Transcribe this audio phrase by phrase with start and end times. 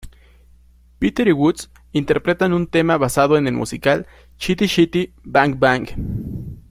[0.97, 5.89] Peter y Woods interpretan un tema basado en el musical "Chitty Chitty Bang Bang".